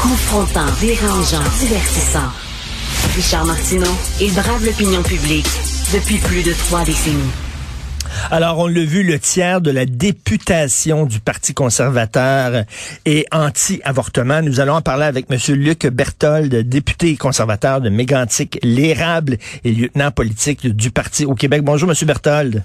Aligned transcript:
Confrontant, 0.00 0.66
dérangeant, 0.80 1.42
divertissant. 1.58 2.30
Richard 3.16 3.44
Martineau, 3.44 3.90
il 4.20 4.32
brave 4.32 4.64
l'opinion 4.64 5.02
publique 5.02 5.48
depuis 5.92 6.18
plus 6.18 6.42
de 6.44 6.52
trois 6.52 6.84
décennies. 6.84 7.32
Alors, 8.30 8.58
on 8.58 8.68
l'a 8.68 8.84
vu, 8.84 9.02
le 9.02 9.18
tiers 9.18 9.60
de 9.60 9.72
la 9.72 9.86
députation 9.86 11.04
du 11.04 11.18
Parti 11.18 11.52
conservateur 11.52 12.64
est 13.04 13.26
anti-avortement. 13.32 14.40
Nous 14.40 14.60
allons 14.60 14.74
en 14.74 14.82
parler 14.82 15.04
avec 15.04 15.26
M. 15.30 15.38
Luc 15.56 15.86
Berthold, 15.86 16.68
député 16.68 17.16
conservateur 17.16 17.80
de 17.80 17.88
Mégantic, 17.90 18.58
l'érable 18.62 19.36
et 19.64 19.72
lieutenant 19.72 20.12
politique 20.12 20.66
du 20.66 20.90
Parti 20.92 21.24
au 21.24 21.34
Québec. 21.34 21.62
Bonjour, 21.62 21.90
M. 21.90 21.96
Berthold. 22.06 22.62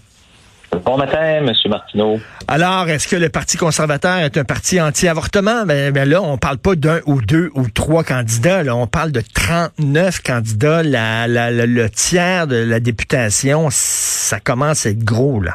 Bon 0.81 0.97
matin, 0.97 1.45
M. 1.45 1.51
Martineau. 1.69 2.19
Alors, 2.47 2.89
est-ce 2.89 3.07
que 3.07 3.15
le 3.15 3.29
Parti 3.29 3.57
conservateur 3.57 4.17
est 4.17 4.37
un 4.37 4.43
parti 4.43 4.81
anti-avortement? 4.81 5.65
Ben, 5.65 5.91
ben 5.91 6.09
là, 6.09 6.21
on 6.21 6.37
parle 6.37 6.57
pas 6.57 6.75
d'un 6.75 6.99
ou 7.05 7.21
deux 7.21 7.51
ou 7.53 7.69
trois 7.69 8.03
candidats. 8.03 8.63
Là, 8.63 8.75
on 8.75 8.87
parle 8.87 9.11
de 9.11 9.21
39 9.21 10.21
candidats. 10.23 10.81
le 10.83 11.87
tiers 11.89 12.47
de 12.47 12.55
la 12.55 12.79
députation, 12.79 13.67
ça 13.69 14.39
commence 14.39 14.85
à 14.85 14.89
être 14.89 15.03
gros, 15.03 15.39
là. 15.41 15.53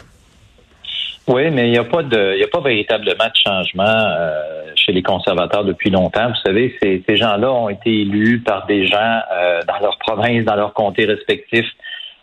Oui, 1.27 1.51
mais 1.51 1.69
il 1.69 1.73
n'y 1.73 1.79
a 1.79 1.85
pas 1.85 2.03
de, 2.03 2.37
il 2.39 2.43
a 2.43 2.49
pas 2.49 2.63
véritablement 2.63 3.27
de 3.27 3.51
changement 3.51 3.85
euh, 3.85 4.73
chez 4.77 4.93
les 4.93 5.03
conservateurs 5.03 5.65
depuis 5.65 5.91
longtemps. 5.91 6.29
Vous 6.29 6.41
savez, 6.47 6.75
ces, 6.83 7.03
ces 7.07 7.17
gens-là 7.19 7.53
ont 7.53 7.69
été 7.69 8.01
élus 8.01 8.41
par 8.41 8.65
des 8.67 8.87
gens 8.87 9.21
euh, 9.31 9.61
dans 9.69 9.79
leur 9.79 9.99
province, 9.99 10.45
dans 10.47 10.57
leurs 10.57 10.73
comtés 10.73 11.05
respectifs 11.05 11.69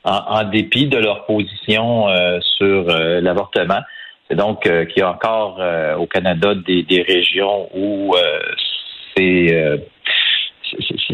en, 0.06 0.44
dépit 0.44 0.88
de 0.88 0.98
leur 0.98 1.26
position 1.26 2.08
euh, 2.08 2.40
sur 2.58 2.90
euh, 2.90 3.22
l'avortement. 3.22 3.80
C'est 4.30 4.36
donc 4.36 4.66
euh, 4.68 4.86
qu'il 4.86 5.00
y 5.00 5.04
a 5.04 5.12
encore 5.12 5.60
au 6.00 6.06
Canada 6.06 6.54
des, 6.56 6.84
des 6.84 7.02
régions 7.02 7.70
où 7.76 8.16
c'est 9.16 9.80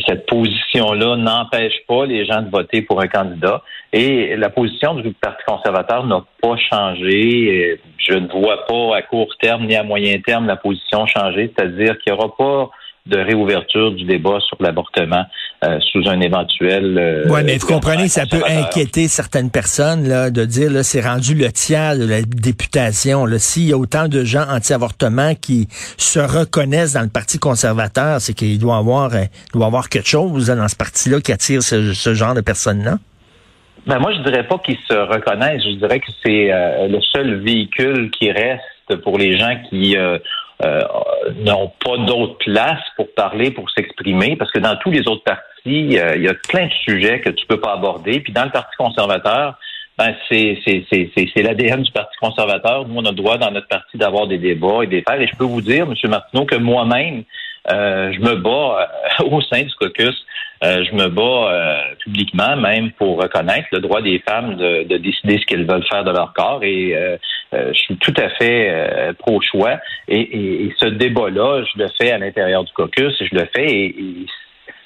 cette 0.07 0.25
position-là 0.25 1.17
n'empêche 1.17 1.85
pas 1.87 2.05
les 2.05 2.25
gens 2.25 2.41
de 2.41 2.49
voter 2.49 2.81
pour 2.81 3.01
un 3.01 3.07
candidat. 3.07 3.61
Et 3.93 4.35
la 4.37 4.49
position 4.49 4.95
du 4.95 5.13
Parti 5.13 5.43
conservateur 5.45 6.05
n'a 6.05 6.23
pas 6.41 6.55
changé. 6.57 7.79
Je 7.97 8.13
ne 8.13 8.27
vois 8.27 8.65
pas 8.65 8.95
à 8.95 9.01
court 9.01 9.35
terme 9.39 9.65
ni 9.65 9.75
à 9.75 9.83
moyen 9.83 10.19
terme 10.19 10.47
la 10.47 10.55
position 10.55 11.05
changer, 11.05 11.53
c'est-à-dire 11.55 11.99
qu'il 11.99 12.13
n'y 12.13 12.19
aura 12.19 12.35
pas 12.35 12.69
de 13.05 13.19
réouverture 13.19 13.91
du 13.91 14.05
débat 14.05 14.39
sur 14.39 14.57
l'avortement 14.61 15.25
euh, 15.63 15.79
sous 15.91 16.09
un 16.09 16.19
éventuel. 16.21 16.97
Euh, 16.97 17.25
oui, 17.29 17.41
mais 17.45 17.57
vous 17.57 17.67
comprenez, 17.67 18.07
ça 18.07 18.25
peut 18.25 18.41
inquiéter 18.47 19.07
certaines 19.07 19.51
personnes 19.51 20.07
là, 20.07 20.31
de 20.31 20.43
dire 20.43 20.71
là, 20.71 20.81
c'est 20.81 21.01
rendu 21.01 21.35
le 21.35 21.51
tiers 21.51 21.95
de 21.95 22.03
la 22.03 22.23
députation. 22.23 23.27
S'il 23.37 23.69
y 23.69 23.73
a 23.73 23.77
autant 23.77 24.07
de 24.07 24.23
gens 24.23 24.43
anti-avortement 24.49 25.35
qui 25.35 25.67
se 25.97 26.19
reconnaissent 26.19 26.93
dans 26.93 27.03
le 27.03 27.09
Parti 27.09 27.37
conservateur, 27.37 28.19
c'est 28.21 28.33
qu'il 28.33 28.57
doit 28.57 28.77
avoir, 28.77 29.13
euh, 29.13 29.25
doit 29.53 29.67
avoir 29.67 29.89
quelque 29.89 30.07
chose 30.07 30.47
dans 30.47 30.67
ce 30.67 30.75
parti-là 30.75 31.21
qui 31.21 31.31
attire 31.31 31.61
ce, 31.61 32.13
genre 32.15 32.33
de 32.33 32.41
personnes-là. 32.41 32.97
Ben 33.85 33.99
moi, 33.99 34.13
je 34.13 34.21
dirais 34.27 34.47
pas 34.47 34.57
qu'ils 34.57 34.79
se 34.87 34.95
reconnaissent. 34.95 35.63
Je 35.63 35.75
dirais 35.75 35.99
que 35.99 36.11
c'est 36.25 36.51
euh, 36.51 36.87
le 36.87 37.01
seul 37.01 37.35
véhicule 37.35 38.09
qui 38.09 38.31
reste 38.31 38.95
pour 39.03 39.19
les 39.19 39.37
gens 39.37 39.55
qui 39.69 39.95
euh, 40.63 40.81
n'ont 41.43 41.71
pas 41.83 41.97
d'autre 41.97 42.37
place 42.37 42.81
pour 42.95 43.11
parler, 43.13 43.51
pour 43.51 43.69
s'exprimer, 43.71 44.35
parce 44.35 44.51
que 44.51 44.59
dans 44.59 44.75
tous 44.75 44.91
les 44.91 45.07
autres 45.07 45.23
partis, 45.23 45.97
euh, 45.97 46.15
il 46.15 46.23
y 46.23 46.27
a 46.27 46.33
plein 46.33 46.67
de 46.67 46.73
sujets 46.85 47.19
que 47.21 47.29
tu 47.29 47.45
peux 47.47 47.59
pas 47.59 47.73
aborder. 47.73 48.19
Puis 48.19 48.33
dans 48.33 48.45
le 48.45 48.51
Parti 48.51 48.75
conservateur, 48.77 49.57
ben 49.97 50.13
c'est 50.29 50.57
l'ADN 51.35 51.81
du 51.81 51.91
Parti 51.91 52.15
conservateur. 52.19 52.87
Nous, 52.87 52.95
on 52.95 53.05
a 53.05 53.09
le 53.09 53.15
droit 53.15 53.37
dans 53.37 53.51
notre 53.51 53.67
parti 53.67 53.97
d'avoir 53.97 54.27
des 54.27 54.37
débats 54.37 54.83
et 54.83 54.87
des 54.87 55.01
faire. 55.01 55.19
Et 55.19 55.27
je 55.27 55.35
peux 55.35 55.45
vous 55.45 55.61
dire, 55.61 55.85
M. 55.85 56.09
Martineau, 56.09 56.45
que 56.45 56.55
moi-même, 56.55 57.23
je 57.69 58.19
me 58.19 58.35
bats 58.35 58.89
au 59.25 59.41
sein 59.41 59.63
du 59.63 59.73
caucus 59.75 60.25
euh, 60.63 60.83
je 60.83 60.93
me 60.93 61.07
bats 61.07 61.51
euh, 61.51 61.95
publiquement 62.03 62.55
même 62.55 62.91
pour 62.91 63.19
reconnaître 63.19 63.67
le 63.71 63.79
droit 63.79 63.99
des 64.01 64.19
femmes 64.19 64.57
de, 64.57 64.97
décider 64.97 65.39
ce 65.39 65.45
qu'elles 65.47 65.65
veulent 65.65 65.85
faire 65.89 66.03
de 66.03 66.11
leur 66.11 66.33
corps 66.33 66.63
et 66.63 66.95
euh, 66.95 67.17
je 67.51 67.73
suis 67.73 67.97
tout 67.97 68.13
à 68.17 68.29
fait 68.29 69.13
pro-choix. 69.17 69.79
Et, 70.07 70.71
ce 70.77 70.85
débat-là, 70.85 71.63
je 71.63 71.81
le 71.81 71.87
fais 71.99 72.11
à 72.11 72.17
l'intérieur 72.17 72.63
du 72.63 72.71
caucus, 72.73 73.13
je 73.19 73.35
le 73.35 73.47
fais 73.55 73.67
et, 73.67 73.95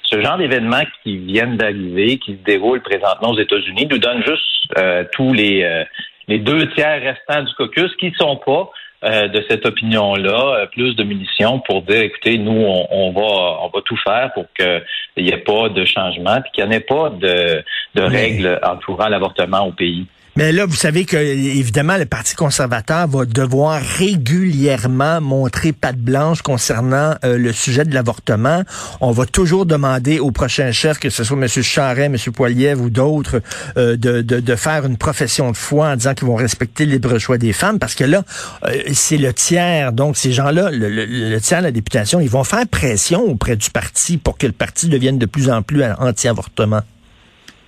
ce 0.02 0.22
genre 0.22 0.38
d'événements 0.38 0.84
qui 1.02 1.18
viennent 1.18 1.56
d'arriver, 1.56 2.18
qui 2.18 2.32
se 2.32 2.44
déroulent 2.44 2.80
présentement 2.80 3.30
aux 3.30 3.38
États-Unis, 3.38 3.88
nous 3.90 3.98
donne 3.98 4.22
juste 4.24 4.72
tous 5.12 5.32
les, 5.32 5.84
les 6.28 6.38
deux 6.38 6.68
tiers 6.74 7.02
restants 7.02 7.42
du 7.42 7.52
caucus 7.54 7.94
qui 7.96 8.10
ne 8.10 8.14
sont 8.14 8.36
pas 8.36 8.70
euh, 9.06 9.28
de 9.28 9.44
cette 9.48 9.64
opinion-là, 9.64 10.62
euh, 10.62 10.66
plus 10.66 10.96
de 10.96 11.04
munitions 11.04 11.60
pour 11.60 11.82
dire, 11.82 12.02
écoutez, 12.02 12.38
nous, 12.38 12.52
on, 12.90 13.12
va, 13.12 13.62
on 13.62 13.68
va 13.68 13.80
tout 13.84 13.96
faire 13.96 14.32
pour 14.34 14.46
qu'il 14.54 15.24
n'y 15.24 15.30
ait 15.30 15.36
pas 15.36 15.68
de 15.68 15.84
changement, 15.84 16.40
puis 16.40 16.50
qu'il 16.52 16.68
n'y 16.68 16.74
ait 16.74 16.80
pas 16.80 17.10
de, 17.10 17.62
de 17.94 18.02
règles 18.02 18.58
entourant 18.64 19.08
l'avortement 19.08 19.66
au 19.66 19.72
pays. 19.72 20.06
Mais 20.36 20.52
là, 20.52 20.66
vous 20.66 20.76
savez 20.76 21.06
que, 21.06 21.16
évidemment, 21.16 21.96
le 21.96 22.04
Parti 22.04 22.34
conservateur 22.34 23.08
va 23.08 23.24
devoir 23.24 23.80
régulièrement 23.80 25.22
montrer 25.22 25.72
patte 25.72 25.96
blanche 25.96 26.42
concernant 26.42 27.14
euh, 27.24 27.38
le 27.38 27.52
sujet 27.54 27.86
de 27.86 27.94
l'avortement. 27.94 28.62
On 29.00 29.12
va 29.12 29.24
toujours 29.24 29.64
demander 29.64 30.18
au 30.18 30.32
prochain 30.32 30.72
chef, 30.72 30.98
que 30.98 31.08
ce 31.08 31.24
soit 31.24 31.38
M. 31.38 31.48
Charret, 31.48 32.04
M. 32.04 32.16
Poiliev 32.34 32.82
ou 32.82 32.90
d'autres, 32.90 33.40
euh, 33.78 33.96
de, 33.96 34.20
de, 34.20 34.56
faire 34.56 34.84
une 34.84 34.98
profession 34.98 35.50
de 35.52 35.56
foi 35.56 35.88
en 35.88 35.96
disant 35.96 36.12
qu'ils 36.12 36.28
vont 36.28 36.34
respecter 36.34 36.84
le 36.84 36.92
libre 36.92 37.18
choix 37.18 37.38
des 37.38 37.54
femmes, 37.54 37.78
parce 37.78 37.94
que 37.94 38.04
là, 38.04 38.22
euh, 38.66 38.74
c'est 38.92 39.16
le 39.16 39.32
tiers. 39.32 39.92
Donc, 39.92 40.18
ces 40.18 40.32
gens-là, 40.32 40.70
le, 40.70 40.88
le, 41.06 41.40
tiers 41.40 41.60
de 41.60 41.64
la 41.64 41.72
députation, 41.72 42.20
ils 42.20 42.28
vont 42.28 42.44
faire 42.44 42.66
pression 42.68 43.22
auprès 43.22 43.56
du 43.56 43.70
parti 43.70 44.18
pour 44.18 44.36
que 44.36 44.46
le 44.46 44.52
parti 44.52 44.88
devienne 44.88 45.18
de 45.18 45.26
plus 45.26 45.48
en 45.48 45.62
plus 45.62 45.82
anti-avortement. 45.98 46.82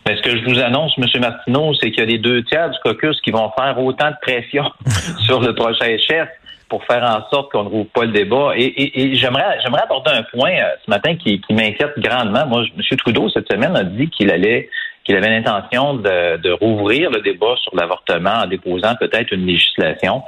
Mais 0.09 0.17
ce 0.17 0.23
que 0.23 0.39
je 0.39 0.45
vous 0.45 0.59
annonce, 0.59 0.95
M. 0.97 1.05
Martineau, 1.21 1.75
c'est 1.75 1.91
qu'il 1.91 1.99
y 1.99 2.03
a 2.03 2.07
les 2.07 2.17
deux 2.17 2.43
tiers 2.45 2.71
du 2.71 2.79
caucus 2.83 3.21
qui 3.21 3.31
vont 3.31 3.53
faire 3.59 3.79
autant 3.79 4.09
de 4.09 4.17
pression 4.23 4.65
sur 5.27 5.39
le 5.39 5.55
prochain 5.55 5.99
chef 5.99 6.29
pour 6.71 6.83
faire 6.85 7.03
en 7.03 7.29
sorte 7.29 7.53
qu'on 7.53 7.65
ne 7.65 7.69
rouvre 7.69 7.91
pas 7.91 8.07
le 8.07 8.13
débat. 8.13 8.53
Et, 8.57 9.15
j'aimerais, 9.17 9.59
j'aimerais 9.63 9.83
aborder 9.83 10.13
un 10.13 10.23
point 10.23 10.53
euh, 10.53 10.71
ce 10.83 10.91
matin 10.91 11.15
qui, 11.17 11.43
m'inquiète 11.51 11.93
grandement. 11.99 12.47
Moi, 12.47 12.63
M. 12.75 12.97
Trudeau, 12.97 13.29
cette 13.29 13.53
semaine, 13.53 13.77
a 13.77 13.85
dit 13.85 14.09
qu'il 14.09 14.31
allait 14.31 14.71
qu'il 15.05 15.15
avait 15.15 15.29
l'intention 15.29 15.95
de, 15.95 16.53
rouvrir 16.53 17.11
le 17.11 17.21
débat 17.21 17.55
sur 17.63 17.77
l'avortement 17.77 18.45
en 18.45 18.47
déposant 18.47 18.95
peut-être 18.99 19.31
une 19.33 19.45
législation. 19.45 20.23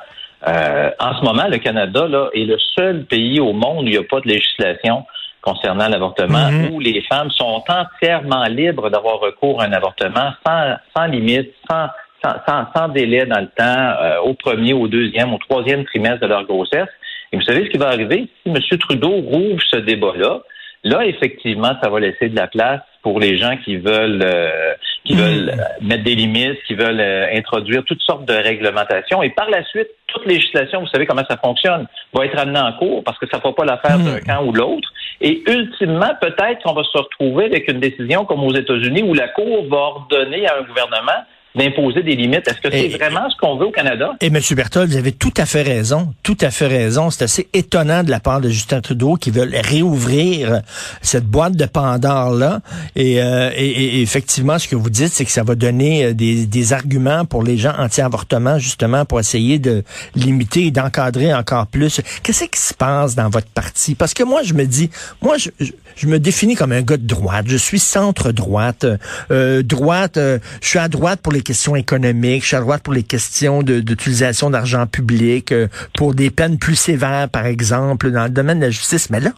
Euh, 0.46 0.90
en 0.98 1.18
ce 1.18 1.24
moment, 1.24 1.48
le 1.48 1.56
Canada 1.56 2.06
là, 2.06 2.28
est 2.34 2.44
le 2.44 2.58
seul 2.76 3.04
pays 3.04 3.40
au 3.40 3.54
monde 3.54 3.84
où 3.84 3.86
il 3.86 3.92
n'y 3.92 3.96
a 3.96 4.02
pas 4.02 4.20
de 4.20 4.28
législation 4.28 5.06
concernant 5.42 5.88
l'avortement, 5.88 6.50
mhm. 6.50 6.72
où 6.72 6.80
les 6.80 7.02
femmes 7.02 7.30
sont 7.30 7.62
entièrement 7.68 8.44
libres 8.44 8.90
d'avoir 8.90 9.20
recours 9.20 9.62
à 9.62 9.64
un 9.64 9.72
avortement 9.72 10.32
sans, 10.46 10.76
sans 10.96 11.06
limite, 11.06 11.52
sans, 11.70 11.88
sans, 12.22 12.66
sans, 12.74 12.88
délai 12.88 13.26
dans 13.26 13.40
le 13.40 13.48
temps, 13.48 13.64
euh, 13.64 14.18
au 14.20 14.34
premier, 14.34 14.72
au 14.72 14.88
deuxième, 14.88 15.32
au 15.32 15.38
troisième 15.38 15.84
trimestre 15.84 16.20
de 16.20 16.26
leur 16.26 16.44
grossesse. 16.44 16.88
Et 17.32 17.36
vous 17.36 17.42
savez 17.42 17.64
ce 17.64 17.70
qui 17.70 17.78
va 17.78 17.88
arriver? 17.88 18.28
Si 18.42 18.50
M. 18.50 18.78
Trudeau 18.78 19.10
rouvre 19.10 19.62
ce 19.70 19.76
débat-là? 19.76 20.40
Là, 20.82 21.04
effectivement, 21.04 21.72
ça 21.82 21.90
va 21.90 22.00
laisser 22.00 22.30
de 22.30 22.36
la 22.36 22.46
place 22.46 22.80
pour 23.02 23.20
les 23.20 23.36
gens 23.36 23.56
qui 23.64 23.76
veulent 23.76 24.22
euh, 24.22 24.74
qui 25.04 25.14
veulent 25.14 25.52
hmm. 25.80 25.86
mettre 25.86 26.04
des 26.04 26.14
limites, 26.14 26.62
qui 26.66 26.74
veulent 26.74 27.00
euh, 27.00 27.26
introduire 27.34 27.84
toutes 27.84 28.02
sortes 28.02 28.26
de 28.26 28.34
réglementations. 28.34 29.22
Et 29.22 29.30
par 29.30 29.48
la 29.50 29.64
suite, 29.64 29.88
toute 30.06 30.26
législation, 30.26 30.80
vous 30.80 30.86
savez 30.88 31.06
comment 31.06 31.24
ça 31.28 31.36
fonctionne, 31.36 31.86
va 32.12 32.26
être 32.26 32.38
amenée 32.38 32.60
en 32.60 32.72
cours 32.72 33.02
parce 33.04 33.18
que 33.18 33.26
ça 33.30 33.38
ne 33.38 33.42
fera 33.42 33.54
pas 33.54 33.64
l'affaire 33.64 33.98
hmm. 33.98 34.04
d'un 34.04 34.20
camp 34.20 34.44
ou 34.44 34.52
l'autre. 34.52 34.88
Et 35.20 35.42
ultimement, 35.46 36.12
peut-être 36.20 36.62
qu'on 36.62 36.72
va 36.72 36.82
se 36.84 36.96
retrouver 36.96 37.46
avec 37.46 37.68
une 37.68 37.80
décision 37.80 38.24
comme 38.24 38.42
aux 38.42 38.54
États-Unis 38.54 39.02
où 39.02 39.14
la 39.14 39.28
Cour 39.28 39.66
va 39.68 39.76
ordonner 39.76 40.46
à 40.46 40.58
un 40.58 40.62
gouvernement 40.62 41.24
d'imposer 41.54 42.02
des 42.02 42.14
limites. 42.14 42.46
Est-ce 42.46 42.60
que 42.60 42.70
c'est 42.70 42.88
vraiment 42.88 43.28
ce 43.30 43.36
qu'on 43.36 43.56
veut 43.56 43.66
au 43.66 43.70
Canada? 43.70 44.12
Et 44.20 44.26
M. 44.26 44.38
Berthold, 44.52 44.90
vous 44.90 44.96
avez 44.96 45.12
tout 45.12 45.32
à 45.36 45.46
fait 45.46 45.62
raison. 45.62 46.14
Tout 46.22 46.36
à 46.40 46.50
fait 46.50 46.66
raison. 46.66 47.10
C'est 47.10 47.24
assez 47.24 47.48
étonnant 47.52 48.02
de 48.02 48.10
la 48.10 48.20
part 48.20 48.40
de 48.40 48.48
Justin 48.48 48.80
Trudeau 48.80 49.16
qui 49.16 49.30
veulent 49.30 49.54
réouvrir 49.54 50.62
cette 51.02 51.26
boîte 51.26 51.54
de 51.54 51.66
Pandore-là. 51.66 52.60
Et, 52.96 53.22
euh, 53.22 53.50
et, 53.56 54.00
effectivement, 54.00 54.58
ce 54.58 54.68
que 54.68 54.76
vous 54.76 54.90
dites, 54.90 55.12
c'est 55.12 55.24
que 55.24 55.30
ça 55.30 55.42
va 55.42 55.54
donner 55.54 56.04
euh, 56.04 56.14
des, 56.14 56.46
des 56.46 56.72
arguments 56.72 57.24
pour 57.24 57.42
les 57.42 57.56
gens 57.56 57.72
anti-avortement, 57.78 58.58
justement, 58.58 59.04
pour 59.04 59.20
essayer 59.20 59.58
de 59.58 59.82
limiter 60.14 60.66
et 60.66 60.70
d'encadrer 60.70 61.34
encore 61.34 61.66
plus. 61.66 62.00
Qu'est-ce 62.22 62.44
qui 62.44 62.60
se 62.60 62.74
passe 62.74 63.14
dans 63.14 63.28
votre 63.28 63.48
parti? 63.48 63.94
Parce 63.94 64.14
que 64.14 64.22
moi, 64.22 64.42
je 64.42 64.54
me 64.54 64.64
dis, 64.64 64.90
moi, 65.22 65.36
je, 65.38 65.50
je, 65.96 66.06
me 66.06 66.18
définis 66.18 66.54
comme 66.54 66.72
un 66.72 66.82
gars 66.82 66.96
de 66.96 67.06
droite. 67.06 67.46
Je 67.48 67.56
suis 67.56 67.78
centre-droite. 67.78 68.86
Euh, 69.30 69.62
droite, 69.62 70.16
euh, 70.16 70.38
je 70.60 70.68
suis 70.68 70.78
à 70.78 70.88
droite 70.88 71.20
pour 71.20 71.32
les 71.32 71.39
questions 71.42 71.76
économiques, 71.76 72.42
je 72.42 72.48
suis 72.48 72.56
à 72.56 72.60
droite 72.60 72.82
pour 72.82 72.94
les 72.94 73.02
questions 73.02 73.62
d'utilisation 73.62 74.50
d'argent 74.50 74.86
public, 74.86 75.52
euh, 75.52 75.68
pour 75.96 76.14
des 76.14 76.30
peines 76.30 76.58
plus 76.58 76.76
sévères, 76.76 77.28
par 77.28 77.46
exemple, 77.46 78.10
dans 78.10 78.24
le 78.24 78.30
domaine 78.30 78.58
de 78.58 78.66
la 78.66 78.70
justice. 78.70 79.10
Mais 79.10 79.20
là, 79.20 79.30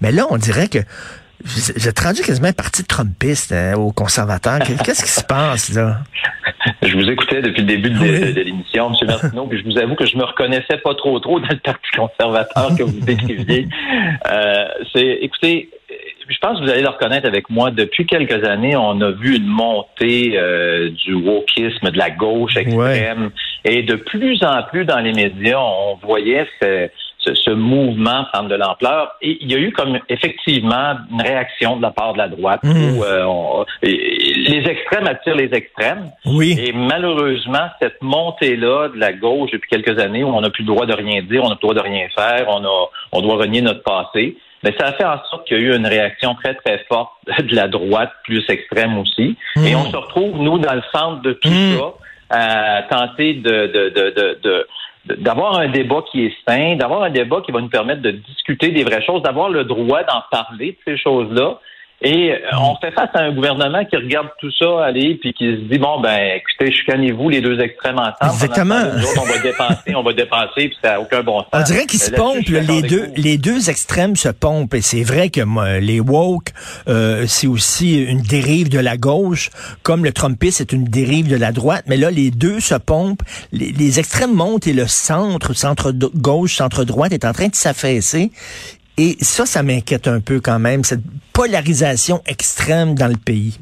mais 0.00 0.12
là, 0.12 0.26
on 0.30 0.36
dirait 0.36 0.68
que 0.68 0.78
J'ai 1.44 1.90
rendu 2.02 2.22
quasiment 2.22 2.48
un 2.48 2.52
parti 2.52 2.84
trumpiste 2.84 3.52
hein, 3.52 3.74
aux 3.74 3.92
conservateurs. 3.92 4.60
Qu'est-ce 4.60 5.04
qui 5.04 5.10
se 5.10 5.24
passe 5.24 5.74
là? 5.74 5.98
Je 6.82 6.96
vous 6.96 7.08
écoutais 7.10 7.42
depuis 7.42 7.62
le 7.62 7.66
début 7.66 7.90
de, 7.90 8.40
l'émission, 8.40 8.90
M. 8.90 9.06
Martineau, 9.06 9.46
puis 9.46 9.58
je 9.58 9.64
vous 9.64 9.78
avoue 9.78 9.94
que 9.94 10.06
je 10.06 10.16
me 10.16 10.24
reconnaissais 10.24 10.78
pas 10.82 10.94
trop 10.94 11.18
trop 11.20 11.40
dans 11.40 11.48
le 11.48 11.58
Parti 11.58 11.90
conservateur 11.96 12.76
que 12.76 12.82
vous 12.82 13.00
décriviez. 13.00 13.68
Euh, 14.30 14.66
c'est, 14.92 15.18
écoutez, 15.20 15.68
je 16.28 16.38
pense 16.38 16.58
que 16.58 16.64
vous 16.64 16.70
allez 16.70 16.82
le 16.82 16.88
reconnaître 16.88 17.26
avec 17.26 17.50
moi. 17.50 17.70
Depuis 17.70 18.06
quelques 18.06 18.44
années, 18.46 18.76
on 18.76 19.00
a 19.00 19.10
vu 19.10 19.36
une 19.36 19.46
montée 19.46 20.34
euh, 20.36 20.90
du 20.90 21.14
wokisme, 21.14 21.90
de 21.90 21.98
la 21.98 22.10
gauche 22.10 22.56
extrême, 22.56 23.30
et 23.64 23.82
de 23.82 23.94
plus 23.94 24.42
en 24.42 24.62
plus 24.64 24.84
dans 24.84 25.00
les 25.00 25.12
médias, 25.12 25.58
on 25.58 25.96
voyait 25.96 26.46
ce, 26.60 26.88
ce, 27.18 27.50
mouvement 27.50 28.24
prendre 28.32 28.48
de 28.48 28.54
l'ampleur. 28.54 29.12
Et 29.22 29.38
il 29.40 29.50
y 29.50 29.54
a 29.54 29.58
eu 29.58 29.72
comme 29.72 29.98
effectivement 30.08 30.96
une 31.10 31.22
réaction 31.22 31.76
de 31.76 31.82
la 31.82 31.90
part 31.90 32.12
de 32.12 32.18
la 32.18 32.28
droite 32.28 32.60
mmh. 32.62 32.98
où 32.98 33.04
euh, 33.04 33.64
les 34.48 34.68
extrêmes 34.68 35.06
attirent 35.06 35.36
les 35.36 35.52
extrêmes. 35.54 36.10
Oui. 36.26 36.56
Et 36.58 36.72
malheureusement, 36.72 37.68
cette 37.80 38.00
montée-là 38.02 38.88
de 38.88 38.98
la 38.98 39.12
gauche 39.12 39.50
depuis 39.52 39.70
quelques 39.70 39.98
années 39.98 40.24
où 40.24 40.28
on 40.28 40.40
n'a 40.40 40.50
plus 40.50 40.62
le 40.62 40.68
droit 40.68 40.86
de 40.86 40.94
rien 40.94 41.22
dire, 41.22 41.42
on 41.44 41.48
n'a 41.48 41.56
plus 41.56 41.68
le 41.68 41.74
droit 41.74 41.82
de 41.82 41.88
rien 41.88 42.08
faire, 42.14 42.46
on 42.48 42.64
a, 42.64 42.90
on 43.12 43.22
doit 43.22 43.36
renier 43.36 43.62
notre 43.62 43.82
passé. 43.82 44.36
Mais 44.62 44.74
ça 44.78 44.88
a 44.88 44.92
fait 44.92 45.04
en 45.04 45.22
sorte 45.30 45.46
qu'il 45.46 45.58
y 45.58 45.60
a 45.60 45.64
eu 45.64 45.76
une 45.76 45.86
réaction 45.86 46.34
très, 46.36 46.54
très 46.54 46.84
forte 46.88 47.12
de 47.38 47.54
la 47.54 47.68
droite, 47.68 48.12
plus 48.24 48.44
extrême 48.48 48.98
aussi. 48.98 49.36
Et 49.56 49.74
mmh. 49.74 49.78
on 49.78 49.90
se 49.90 49.96
retrouve, 49.96 50.38
nous, 50.38 50.58
dans 50.58 50.74
le 50.74 50.82
centre 50.92 51.22
de 51.22 51.32
tout 51.34 51.48
mmh. 51.48 51.78
ça, 51.78 51.94
à 52.30 52.82
tenter 52.84 53.34
de, 53.34 53.66
de, 53.66 53.88
de, 53.90 54.38
de 54.42 54.66
d'avoir 55.18 55.58
un 55.58 55.68
débat 55.68 56.02
qui 56.10 56.24
est 56.24 56.34
sain, 56.48 56.76
d'avoir 56.76 57.02
un 57.02 57.10
débat 57.10 57.42
qui 57.44 57.52
va 57.52 57.60
nous 57.60 57.68
permettre 57.68 58.00
de 58.00 58.12
discuter 58.12 58.70
des 58.70 58.84
vraies 58.84 59.04
choses, 59.04 59.22
d'avoir 59.22 59.50
le 59.50 59.64
droit 59.64 60.02
d'en 60.04 60.22
parler 60.30 60.72
de 60.72 60.92
ces 60.92 60.96
choses-là. 60.96 61.58
Et 62.04 62.32
euh, 62.32 62.36
on 62.60 62.76
fait 62.76 62.90
face 62.90 63.08
à 63.14 63.20
un 63.20 63.32
gouvernement 63.32 63.82
qui 63.86 63.96
regarde 63.96 64.28
tout 64.38 64.50
ça 64.58 64.84
aller 64.84 65.14
puis 65.14 65.32
qui 65.32 65.46
se 65.46 65.60
dit 65.72 65.78
bon 65.78 66.00
ben 66.02 66.36
écoutez, 66.36 66.70
chicanez-vous 66.70 67.30
les 67.30 67.40
deux 67.40 67.58
extrêmes 67.60 67.98
ensemble. 67.98 68.30
Exactement. 68.30 68.82
on 69.16 69.24
va 69.24 69.38
dépenser, 69.38 69.94
on 69.94 70.02
va 70.02 70.12
dépenser 70.12 70.68
puis 70.68 70.76
ça 70.82 70.92
n'a 70.92 71.00
aucun 71.00 71.22
bon 71.22 71.40
sens. 71.40 71.48
On 71.54 71.62
dirait 71.62 71.86
qu'ils 71.86 72.00
se 72.00 72.10
pompent 72.10 72.46
les 72.46 72.82
deux 72.82 73.08
les 73.16 73.38
deux 73.38 73.70
extrêmes 73.70 74.16
se 74.16 74.28
pompent 74.28 74.74
et 74.74 74.82
c'est 74.82 75.02
vrai 75.02 75.30
que 75.30 75.40
les 75.80 76.00
woke 76.00 76.48
euh, 76.88 77.24
c'est 77.26 77.46
aussi 77.46 78.04
une 78.04 78.20
dérive 78.20 78.68
de 78.68 78.78
la 78.78 78.98
gauche 78.98 79.48
comme 79.82 80.04
le 80.04 80.12
Trumpisme 80.12 80.58
c'est 80.58 80.72
une 80.72 80.84
dérive 80.84 81.28
de 81.28 81.36
la 81.36 81.52
droite 81.52 81.84
mais 81.86 81.96
là 81.96 82.10
les 82.10 82.30
deux 82.30 82.60
se 82.60 82.74
pompent, 82.74 83.22
les, 83.50 83.72
les 83.72 83.98
extrêmes 83.98 84.34
montent 84.34 84.66
et 84.66 84.74
le 84.74 84.86
centre 84.86 85.54
centre 85.54 85.90
gauche 85.92 86.56
centre 86.56 86.84
droite 86.84 87.12
est 87.12 87.24
en 87.24 87.32
train 87.32 87.48
de 87.48 87.54
s'affaisser 87.54 88.30
et 88.96 89.16
ça, 89.20 89.46
ça 89.46 89.62
m'inquiète 89.62 90.08
un 90.08 90.20
peu 90.20 90.40
quand 90.40 90.58
même, 90.58 90.84
cette 90.84 91.02
polarisation 91.32 92.20
extrême 92.26 92.94
dans 92.94 93.08
le 93.08 93.16
pays. 93.16 93.58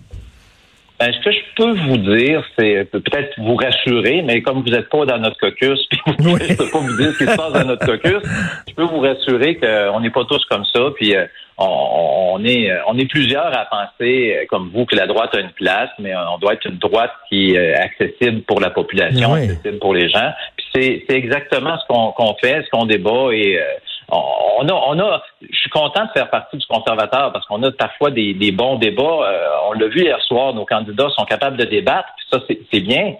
Ben, 1.03 1.13
ce 1.13 1.19
que 1.25 1.33
je 1.33 1.41
peux 1.57 1.73
vous 1.73 1.97
dire, 1.97 2.45
c'est 2.57 2.89
peut-être 2.93 3.35
vous 3.39 3.57
rassurer, 3.57 4.23
mais 4.23 4.41
comme 4.41 4.63
vous 4.63 4.71
n'êtes 4.71 4.89
pas 4.89 5.05
dans 5.05 5.19
notre 5.19 5.37
caucus, 5.41 5.85
puis 5.91 5.99
je 6.07 6.55
peux 6.55 6.71
pas 6.71 6.79
vous 6.79 6.97
dire 6.97 7.13
ce 7.13 7.19
qui 7.19 7.25
se 7.25 7.37
passe 7.37 7.53
dans 7.53 7.65
notre 7.65 7.85
caucus, 7.85 8.23
je 8.69 8.75
peux 8.75 8.85
vous 8.85 9.01
rassurer 9.01 9.57
qu'on 9.57 9.99
n'est 9.99 10.11
pas 10.11 10.25
tous 10.27 10.45
comme 10.45 10.65
ça, 10.67 10.81
puis 10.95 11.17
euh, 11.17 11.27
on, 11.59 12.41
est 12.45 12.71
on 12.87 12.97
est 12.99 13.07
plusieurs 13.07 13.59
à 13.59 13.65
penser 13.65 14.37
euh, 14.37 14.45
comme 14.49 14.71
vous 14.73 14.85
que 14.85 14.95
la 14.95 15.09
droite 15.09 15.35
a 15.35 15.41
une 15.41 15.51
place, 15.51 15.91
mais 15.99 16.13
on 16.15 16.39
doit 16.39 16.53
être 16.53 16.67
une 16.67 16.79
droite 16.79 17.13
qui 17.29 17.57
est 17.57 17.75
accessible 17.75 18.43
pour 18.43 18.61
la 18.61 18.71
population, 18.71 19.35
accessible 19.35 19.81
pour 19.81 19.95
les 19.95 20.09
gens. 20.09 20.31
Puis 20.57 21.03
c'est 21.09 21.17
exactement 21.17 21.79
ce 21.79 21.87
qu'on 21.89 22.37
fait, 22.41 22.63
ce 22.65 22.71
qu'on 22.71 22.87
débat 22.87 23.33
et 23.33 23.59
euh, 23.59 23.65
on 24.13 24.69
a, 24.69 24.73
on 24.73 24.99
a, 24.99 25.23
je 25.41 25.57
suis 25.57 25.71
content 25.71 26.05
de 26.05 26.11
faire 26.11 26.29
partie 26.29 26.57
du 26.57 26.67
conservateur 26.67 27.33
parce 27.33 27.47
qu'on 27.47 27.63
a 27.63 27.73
parfois 27.73 28.11
des, 28.11 28.53
bons 28.53 28.77
débats. 28.77 29.03
Euh, 29.03 29.49
on 29.69 29.73
l'a 29.73 29.89
vu 29.89 30.03
hier 30.03 30.21
soir, 30.23 30.55
nos 30.55 30.67
candidats 30.67 31.09
sont 31.17 31.25
capables 31.25 31.57
de 31.57 31.65
débattre, 31.65 32.09
ça 32.31 32.41
c'est 32.49 32.81
bien. 32.81 33.15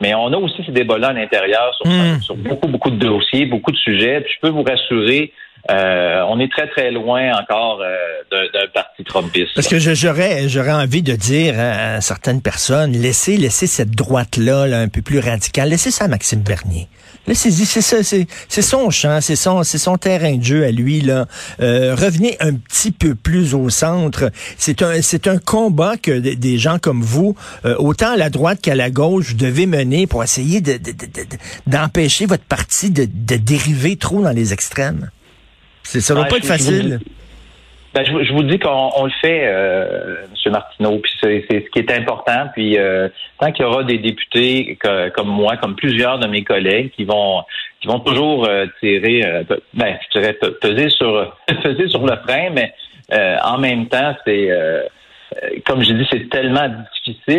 Mais 0.00 0.14
on 0.14 0.32
a 0.32 0.36
aussi 0.36 0.62
ces 0.64 0.72
débats-là 0.72 1.08
à 1.08 1.12
l'intérieur 1.12 1.74
sur, 1.74 1.90
hmm. 1.90 2.20
sur, 2.20 2.36
beaucoup, 2.36 2.68
beaucoup 2.68 2.90
de 2.90 2.98
dossiers, 2.98 3.46
beaucoup 3.46 3.72
de 3.72 3.76
sujets. 3.76 4.20
Puis 4.20 4.32
je 4.36 4.40
peux 4.40 4.48
vous 4.48 4.62
rassurer, 4.62 5.32
euh, 5.70 6.22
on 6.26 6.40
est 6.40 6.50
très, 6.50 6.66
très 6.68 6.90
loin 6.90 7.30
encore 7.38 7.82
euh, 7.82 8.46
d'un 8.52 8.66
parti 8.72 9.04
Trumpiste. 9.04 9.54
Parce 9.54 9.68
que 9.68 9.78
j'aurais 9.78 10.48
j'aurais 10.48 10.72
envie 10.72 11.02
de 11.02 11.14
dire 11.14 11.54
à 11.58 12.00
certaines 12.00 12.40
personnes, 12.40 12.92
laissez, 12.92 13.36
laissez 13.36 13.66
cette 13.66 13.90
droite-là 13.90 14.66
là, 14.66 14.80
un 14.80 14.88
peu 14.88 15.02
plus 15.02 15.18
radicale, 15.18 15.68
laissez 15.68 15.90
ça 15.90 16.06
à 16.06 16.08
Maxime 16.08 16.40
Bernier. 16.40 16.88
Laissez-y, 17.26 17.66
c'est 17.66 18.62
son 18.62 18.88
champ, 18.88 19.20
c'est 19.20 19.36
son, 19.36 19.62
son 19.62 19.98
terrain 19.98 20.36
de 20.36 20.42
jeu 20.42 20.64
à 20.64 20.70
lui 20.70 21.02
là. 21.02 21.26
Euh, 21.60 21.94
revenez 21.94 22.38
un 22.40 22.54
petit 22.54 22.90
peu 22.90 23.14
plus 23.14 23.54
au 23.54 23.68
centre. 23.68 24.30
C'est 24.56 24.80
un, 24.80 24.94
un 25.26 25.38
combat 25.38 25.98
que 25.98 26.12
des 26.12 26.56
gens 26.56 26.78
comme 26.78 27.02
vous, 27.02 27.36
autant 27.78 28.12
à 28.12 28.16
la 28.16 28.30
droite 28.30 28.60
qu'à 28.62 28.74
la 28.74 28.88
gauche, 28.88 29.28
vous 29.28 29.34
devez 29.34 29.66
mener 29.66 30.06
pour 30.06 30.24
essayer 30.24 30.62
d'empêcher 31.66 32.24
de, 32.24 32.30
votre 32.30 32.44
parti 32.44 32.90
de, 32.90 33.04
de 33.04 33.36
dériver 33.36 33.96
trop 33.96 34.22
dans 34.22 34.32
les 34.32 34.54
extrêmes. 34.54 35.10
Ça 35.88 36.14
va 36.14 36.24
pas 36.24 36.36
être 36.36 36.46
facile. 36.46 37.00
Ben, 37.94 38.04
je, 38.04 38.32
vous 38.32 38.42
dis 38.42 38.58
qu'on 38.58 39.04
le 39.04 39.10
fait, 39.22 39.44
euh, 39.46 40.26
M. 40.44 40.52
Martineau, 40.52 40.98
puis 40.98 41.10
c'est 41.22 41.46
ce 41.48 41.70
qui 41.70 41.78
est 41.78 41.90
important. 41.90 42.48
Puis 42.52 42.76
euh, 42.78 43.08
tant 43.40 43.50
qu'il 43.50 43.64
y 43.64 43.68
aura 43.68 43.82
des 43.82 43.96
députés 43.98 44.78
comme 45.16 45.28
moi, 45.28 45.56
comme 45.56 45.74
plusieurs 45.74 46.18
de 46.18 46.26
mes 46.26 46.44
collègues, 46.44 46.90
qui 46.90 47.04
vont 47.04 47.42
qui 47.80 47.88
vont 47.88 48.00
toujours 48.00 48.46
euh, 48.46 48.66
tirer, 48.80 49.22
ben, 49.72 49.96
je 50.12 50.18
dirais 50.18 50.34
peser 50.60 50.90
sur 50.90 51.34
peser 51.62 51.88
sur 51.88 52.04
le 52.04 52.16
frein, 52.16 52.50
mais 52.52 52.74
en 53.42 53.58
même 53.58 53.88
temps, 53.88 54.14
c'est 54.26 54.50
comme 55.66 55.82
je 55.82 55.92
dis, 55.92 56.06
c'est 56.10 56.28
tellement 56.28 56.68
difficile 56.68 56.97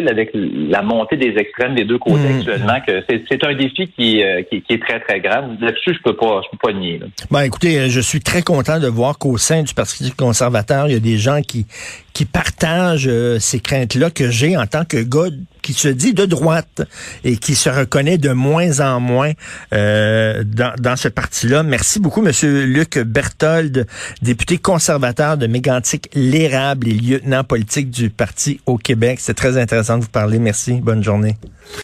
avec 0.10 0.32
la 0.34 0.82
montée 0.82 1.18
des 1.18 1.36
extrêmes 1.38 1.76
des 1.76 1.86
deux 1.86 1.98
côtés 1.98 2.28
mm. 2.28 2.38
actuellement 2.40 2.80
que 2.86 3.04
c'est 3.08 3.44
un 3.44 3.56
défi 3.56 3.90
euh, 4.22 4.44
qui, 4.44 4.62
qui, 4.62 4.74
est 4.74 4.82
très, 4.82 5.00
très 5.00 5.20
grand. 5.20 5.48
Là-dessus, 5.60 5.94
je 5.94 6.02
peux 6.04 6.16
pas, 6.16 6.42
je 6.44 6.50
peux 6.52 6.72
pas 6.72 6.78
nier. 6.78 7.00
Ben, 7.32 7.42
écoutez, 7.42 7.80
euh, 7.80 7.90
je 7.90 8.00
suis 8.00 8.20
très 8.20 8.42
content 8.42 8.80
de 8.80 8.88
voir 8.88 9.18
qu'au 9.18 9.38
sein 9.38 9.64
du 9.64 9.74
Parti 9.74 10.12
conservateur, 10.12 10.88
il 10.88 10.94
y 10.94 10.98
a 10.98 11.00
des 11.00 11.18
gens 11.18 11.42
qui, 11.42 11.66
qui 12.14 12.26
partagent 12.26 13.10
ces 13.40 13.60
craintes-là 13.60 14.10
que 14.10 14.30
j'ai 14.30 14.58
en 14.58 14.66
tant 14.66 14.86
que 14.86 14.98
gars 14.98 15.30
qui 15.62 15.74
se 15.74 15.88
dit 15.88 16.14
de 16.14 16.26
droite 16.26 16.82
et 17.24 17.38
qui 17.38 17.54
se 17.54 17.70
reconnaît 17.70 18.18
de 18.18 18.32
moins 18.32 18.80
en 18.80 19.00
moins 19.00 19.34
euh, 19.72 20.44
dans, 20.44 20.74
dans, 20.80 20.96
ce 20.96 21.08
parti-là. 21.08 21.62
Merci 21.62 22.00
beaucoup, 22.00 22.24
Monsieur 22.24 22.66
Luc 22.66 22.98
Berthold, 22.98 23.86
député 24.24 24.58
conservateur 24.58 25.38
de 25.38 25.46
Mégantic, 25.48 26.10
l'érable 26.16 26.88
et 26.88 26.94
lieutenant 26.94 27.44
politique 27.44 27.92
du 27.92 28.10
parti 28.10 28.60
au 28.66 28.78
Québec. 28.78 29.20
C'est 29.22 29.36
très 29.36 29.58
intéressant 29.60 29.98
de 29.98 30.04
vous 30.04 30.10
parler. 30.10 30.40
Merci. 30.40 30.80
Bonne 30.82 31.04
journée. 31.04 31.38